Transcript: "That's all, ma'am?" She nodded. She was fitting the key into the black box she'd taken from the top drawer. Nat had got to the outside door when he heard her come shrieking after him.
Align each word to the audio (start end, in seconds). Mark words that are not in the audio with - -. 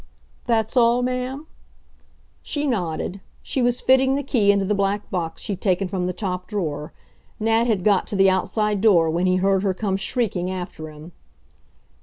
"That's 0.47 0.75
all, 0.75 1.03
ma'am?" 1.03 1.45
She 2.41 2.65
nodded. 2.65 3.21
She 3.43 3.61
was 3.61 3.81
fitting 3.81 4.15
the 4.15 4.23
key 4.23 4.51
into 4.51 4.65
the 4.65 4.73
black 4.73 5.11
box 5.11 5.43
she'd 5.43 5.61
taken 5.61 5.87
from 5.87 6.07
the 6.07 6.11
top 6.11 6.47
drawer. 6.47 6.91
Nat 7.39 7.65
had 7.65 7.83
got 7.83 8.07
to 8.07 8.15
the 8.15 8.27
outside 8.27 8.81
door 8.81 9.11
when 9.11 9.27
he 9.27 9.35
heard 9.35 9.61
her 9.61 9.75
come 9.75 9.97
shrieking 9.97 10.49
after 10.49 10.89
him. 10.89 11.11